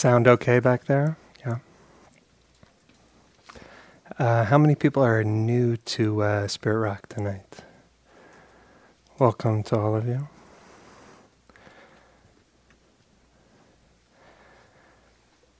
Sound 0.00 0.26
okay 0.26 0.60
back 0.60 0.86
there? 0.86 1.18
Yeah. 1.44 1.58
Uh, 4.18 4.46
how 4.46 4.56
many 4.56 4.74
people 4.74 5.04
are 5.04 5.22
new 5.22 5.76
to 5.76 6.22
uh, 6.22 6.48
Spirit 6.48 6.78
Rock 6.78 7.06
tonight? 7.10 7.58
Welcome 9.18 9.62
to 9.64 9.78
all 9.78 9.94
of 9.94 10.06
you. 10.06 10.26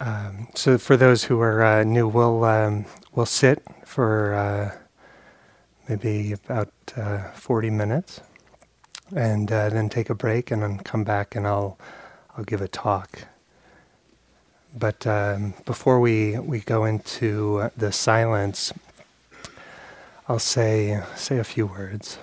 Um, 0.00 0.48
so, 0.54 0.79
for 0.79 0.96
those 0.96 1.25
who 1.25 1.38
are 1.43 1.62
uh, 1.62 1.84
new, 1.84 2.09
we'll 2.09 2.43
um, 2.45 2.86
we'll 3.14 3.27
sit 3.27 3.62
for 3.84 4.32
uh, 4.32 4.79
maybe 5.86 6.32
about 6.32 6.72
uh, 6.96 7.30
forty 7.32 7.68
minutes, 7.68 8.22
and 9.14 9.52
uh, 9.52 9.68
then 9.68 9.91
take 9.91 10.09
a 10.09 10.14
break, 10.14 10.50
and 10.50 10.62
then 10.62 10.79
come 10.79 11.04
back, 11.04 11.36
and 11.36 11.46
I'll 11.46 11.79
I'll 12.38 12.45
give 12.45 12.62
a 12.62 12.68
talk. 12.68 13.27
But 14.79 15.07
um, 15.07 15.55
before 15.66 16.01
we 16.01 16.38
we 16.38 16.60
go 16.60 16.84
into 16.84 17.70
the 17.77 17.92
silence, 17.92 18.73
I'll 20.29 20.38
say 20.38 21.02
say 21.16 21.38
a 21.38 21.45
few 21.45 21.66
words. 21.66 22.19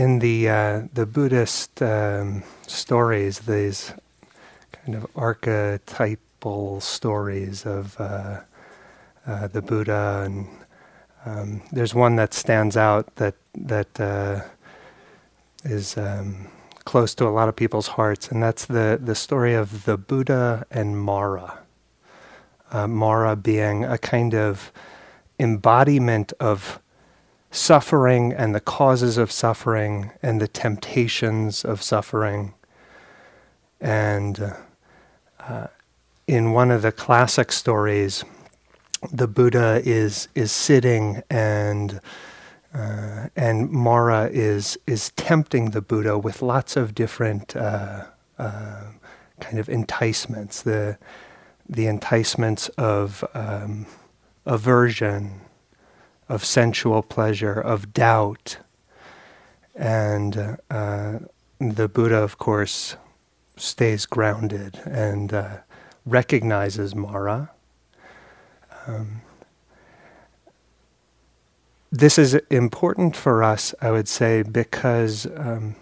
in 0.00 0.18
the 0.20 0.48
uh, 0.48 0.82
the 0.94 1.04
Buddhist 1.04 1.82
um, 1.82 2.42
stories, 2.66 3.40
these 3.40 3.92
kind 4.72 4.94
of 4.94 5.06
archetypal 5.14 6.80
stories 6.80 7.66
of 7.66 8.00
uh, 8.00 8.40
uh, 9.26 9.46
the 9.48 9.60
Buddha, 9.60 10.22
and 10.24 10.48
um, 11.26 11.62
there's 11.70 11.94
one 11.94 12.16
that 12.16 12.32
stands 12.32 12.76
out 12.76 13.14
that 13.16 13.34
that 13.54 14.00
uh, 14.00 14.40
is 15.64 15.96
um, 15.96 16.48
close 16.84 17.14
to 17.16 17.26
a 17.26 17.30
lot 17.30 17.48
of 17.48 17.56
people's 17.56 17.88
hearts, 17.88 18.30
and 18.30 18.42
that's 18.42 18.66
the 18.66 18.98
the 19.02 19.14
story 19.14 19.54
of 19.54 19.84
the 19.84 19.96
Buddha 19.96 20.66
and 20.70 20.98
Mara. 20.98 21.58
Uh, 22.70 22.86
Mara 22.86 23.36
being 23.36 23.84
a 23.84 23.98
kind 23.98 24.34
of 24.34 24.72
embodiment 25.38 26.32
of 26.38 26.80
suffering 27.50 28.32
and 28.32 28.54
the 28.54 28.60
causes 28.60 29.18
of 29.18 29.32
suffering 29.32 30.12
and 30.22 30.40
the 30.40 30.46
temptations 30.46 31.64
of 31.64 31.82
suffering. 31.82 32.54
And 33.80 34.54
uh, 35.40 35.66
in 36.26 36.52
one 36.52 36.70
of 36.70 36.82
the 36.82 36.92
classic 36.92 37.50
stories, 37.50 38.24
the 39.12 39.26
Buddha 39.26 39.80
is 39.84 40.28
is 40.34 40.52
sitting 40.52 41.22
and 41.30 42.00
uh, 42.74 43.28
and 43.36 43.70
Mara 43.70 44.28
is 44.32 44.78
is 44.86 45.10
tempting 45.10 45.70
the 45.70 45.82
Buddha 45.82 46.18
with 46.18 46.42
lots 46.42 46.76
of 46.76 46.94
different 46.94 47.56
uh, 47.56 48.04
uh 48.38 48.84
kind 49.40 49.58
of 49.58 49.68
enticements. 49.68 50.62
The 50.62 50.98
the 51.68 51.86
enticements 51.86 52.68
of 52.70 53.24
um, 53.34 53.86
aversion 54.46 55.40
of 56.30 56.44
sensual 56.44 57.02
pleasure, 57.02 57.60
of 57.60 57.92
doubt. 57.92 58.58
And 59.74 60.58
uh, 60.70 61.18
the 61.58 61.88
Buddha, 61.88 62.16
of 62.16 62.38
course, 62.38 62.96
stays 63.56 64.06
grounded 64.06 64.80
and 64.86 65.34
uh, 65.34 65.56
recognizes 66.06 66.94
Mara. 66.94 67.50
Um, 68.86 69.22
this 71.92 72.18
is 72.18 72.34
important 72.50 73.16
for 73.16 73.42
us, 73.42 73.74
I 73.80 73.90
would 73.90 74.08
say, 74.08 74.42
because 74.42 75.26
um, 75.36 75.74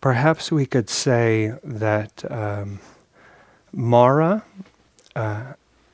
perhaps 0.00 0.50
we 0.50 0.66
could 0.66 0.90
say 0.90 1.54
that 1.62 2.30
um, 2.30 2.80
Mara 3.72 4.44
uh, 5.14 5.52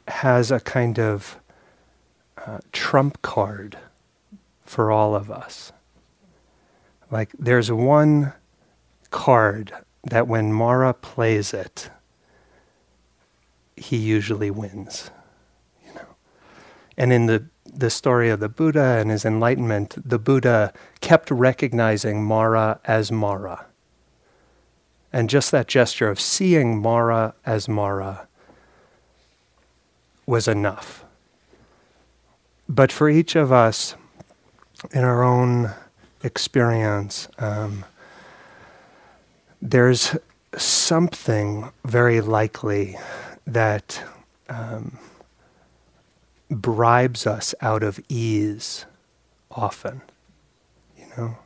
has 0.08 0.50
a 0.50 0.60
kind 0.60 0.98
of 0.98 1.38
uh, 2.46 2.58
trump 2.72 3.20
card 3.22 3.76
for 4.64 4.90
all 4.90 5.14
of 5.14 5.30
us. 5.30 5.72
Like 7.10 7.32
there's 7.38 7.70
one 7.70 8.32
card 9.10 9.72
that 10.04 10.26
when 10.26 10.52
Mara 10.52 10.94
plays 10.94 11.52
it, 11.52 11.90
he 13.76 13.96
usually 13.96 14.50
wins. 14.50 15.10
And 16.96 17.12
in 17.12 17.26
the 17.26 17.46
the 17.78 17.90
story 17.90 18.30
of 18.30 18.40
the 18.40 18.48
Buddha 18.48 18.98
and 18.98 19.10
his 19.10 19.24
enlightenment, 19.24 19.96
the 20.08 20.18
Buddha 20.18 20.72
kept 21.00 21.30
recognizing 21.30 22.24
Mara 22.24 22.80
as 22.84 23.12
Mara. 23.12 23.66
And 25.12 25.28
just 25.28 25.50
that 25.50 25.68
gesture 25.68 26.08
of 26.08 26.20
seeing 26.20 26.80
Mara 26.80 27.34
as 27.44 27.68
Mara 27.68 28.28
was 30.26 30.48
enough. 30.48 31.04
But 32.68 32.90
for 32.90 33.08
each 33.08 33.36
of 33.36 33.52
us, 33.52 33.94
in 34.92 35.04
our 35.04 35.22
own 35.22 35.72
experience, 36.22 37.28
um, 37.38 37.84
there's 39.62 40.16
something 40.56 41.70
very 41.84 42.20
likely 42.20 42.98
that 43.46 44.02
um, 44.48 44.98
bribes 46.50 47.26
us 47.26 47.54
out 47.60 47.82
of 47.82 48.00
ease 48.08 48.86
often, 49.50 50.02
you 50.96 51.06
know. 51.16 51.38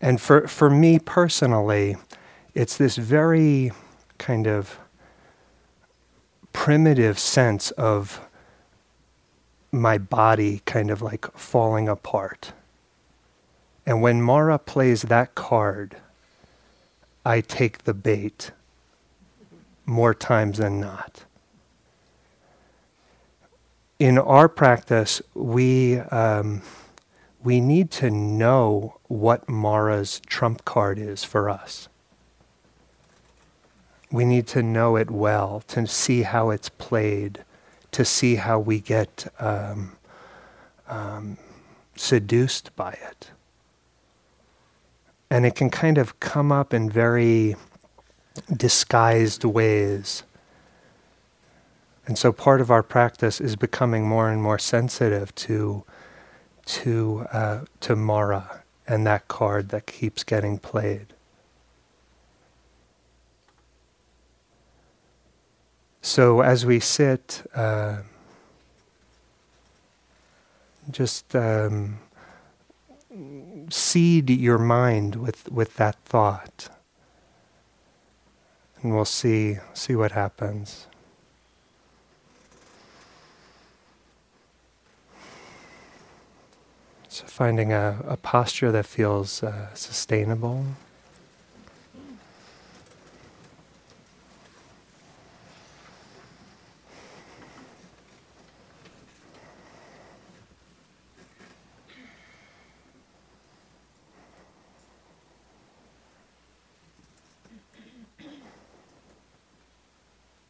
And 0.00 0.20
for, 0.20 0.48
for 0.48 0.68
me 0.68 0.98
personally, 0.98 1.96
it's 2.54 2.76
this 2.76 2.96
very 2.96 3.70
kind 4.18 4.46
of 4.46 4.78
primitive 6.52 7.18
sense 7.18 7.70
of 7.72 8.20
my 9.70 9.96
body 9.96 10.60
kind 10.66 10.90
of 10.90 11.00
like 11.00 11.26
falling 11.36 11.88
apart. 11.88 12.52
And 13.86 14.02
when 14.02 14.20
Mara 14.20 14.58
plays 14.58 15.02
that 15.02 15.34
card, 15.34 15.96
I 17.24 17.40
take 17.40 17.84
the 17.84 17.94
bait 17.94 18.50
more 19.86 20.14
times 20.14 20.58
than 20.58 20.80
not. 20.80 21.24
In 24.02 24.18
our 24.18 24.48
practice, 24.48 25.22
we, 25.32 26.00
um, 26.00 26.62
we 27.44 27.60
need 27.60 27.92
to 27.92 28.10
know 28.10 28.98
what 29.06 29.48
Mara's 29.48 30.20
trump 30.26 30.64
card 30.64 30.98
is 30.98 31.22
for 31.22 31.48
us. 31.48 31.88
We 34.10 34.24
need 34.24 34.48
to 34.48 34.60
know 34.60 34.96
it 34.96 35.08
well 35.08 35.62
to 35.68 35.86
see 35.86 36.22
how 36.22 36.50
it's 36.50 36.68
played 36.68 37.44
to 37.92 38.04
see 38.04 38.34
how 38.34 38.58
we 38.58 38.80
get 38.80 39.32
um, 39.38 39.92
um, 40.88 41.38
seduced 41.94 42.74
by 42.74 42.98
it. 43.08 43.30
And 45.30 45.46
it 45.46 45.54
can 45.54 45.70
kind 45.70 45.96
of 45.96 46.18
come 46.18 46.50
up 46.50 46.74
in 46.74 46.90
very 46.90 47.54
disguised 48.52 49.44
ways. 49.44 50.24
And 52.06 52.18
so 52.18 52.32
part 52.32 52.60
of 52.60 52.70
our 52.70 52.82
practice 52.82 53.40
is 53.40 53.56
becoming 53.56 54.06
more 54.06 54.30
and 54.30 54.42
more 54.42 54.58
sensitive 54.58 55.34
to 55.36 55.84
to 56.64 57.26
uh, 57.32 57.60
to 57.80 57.96
Mara 57.96 58.62
and 58.86 59.06
that 59.06 59.28
card 59.28 59.68
that 59.70 59.86
keeps 59.86 60.24
getting 60.24 60.58
played. 60.58 61.14
So 66.02 66.40
as 66.40 66.66
we 66.66 66.80
sit, 66.80 67.42
uh, 67.54 67.98
just 70.90 71.36
um, 71.36 72.00
seed 73.70 74.28
your 74.30 74.58
mind 74.58 75.14
with, 75.14 75.50
with 75.50 75.76
that 75.76 75.96
thought, 76.04 76.68
and 78.82 78.92
we'll 78.92 79.04
see 79.04 79.58
see 79.74 79.94
what 79.94 80.12
happens. 80.12 80.88
Finding 87.20 87.72
a, 87.72 88.02
a 88.06 88.16
posture 88.16 88.72
that 88.72 88.86
feels 88.86 89.42
uh, 89.42 89.72
sustainable. 89.74 90.64